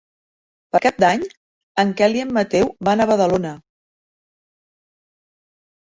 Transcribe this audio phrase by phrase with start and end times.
[0.75, 1.25] Per Cap d'Any
[1.83, 3.55] en Quel i en Mateu van a Badalona.